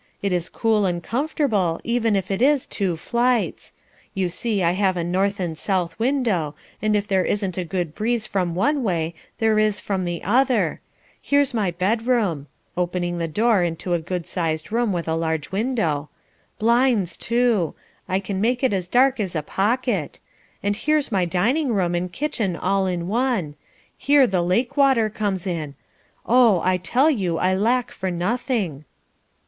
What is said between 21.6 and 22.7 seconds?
room, and kitchen